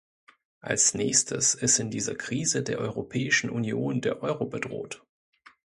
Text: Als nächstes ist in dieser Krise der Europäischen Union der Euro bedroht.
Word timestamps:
Als 0.61 0.95
nächstes 0.95 1.53
ist 1.53 1.77
in 1.77 1.91
dieser 1.91 2.15
Krise 2.15 2.63
der 2.63 2.79
Europäischen 2.79 3.51
Union 3.51 4.01
der 4.01 4.23
Euro 4.23 4.47
bedroht. 4.47 5.03